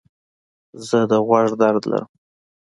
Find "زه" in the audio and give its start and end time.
0.87-0.99